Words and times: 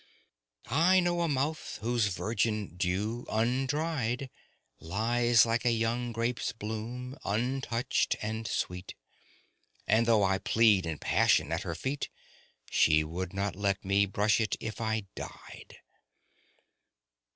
(I 0.65 0.99
know 0.99 1.21
a 1.21 1.27
mouth 1.27 1.77
whose 1.83 2.07
virgin 2.07 2.75
dew, 2.75 3.23
undried, 3.29 4.31
Lies 4.79 5.45
like 5.45 5.63
a 5.63 5.69
young 5.71 6.11
grape's 6.11 6.53
bloom, 6.53 7.15
untouched 7.23 8.15
and 8.19 8.47
sweet, 8.47 8.95
And 9.85 10.07
though 10.07 10.23
I 10.23 10.39
plead 10.39 10.87
in 10.87 10.97
passion 10.97 11.51
at 11.51 11.61
her 11.61 11.75
feet, 11.75 12.09
She 12.71 13.03
would 13.03 13.31
not 13.31 13.55
let 13.55 13.85
me 13.85 14.07
brush 14.07 14.39
it 14.41 14.55
if 14.59 14.81
I 14.81 15.05
died.) 15.13 15.77